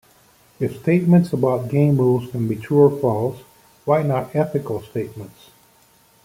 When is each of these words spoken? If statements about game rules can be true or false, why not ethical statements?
If 0.59 0.79
statements 0.81 1.31
about 1.31 1.69
game 1.69 1.97
rules 1.97 2.31
can 2.31 2.47
be 2.47 2.55
true 2.55 2.79
or 2.89 2.99
false, 2.99 3.37
why 3.85 4.01
not 4.01 4.35
ethical 4.35 4.81
statements? 4.81 5.51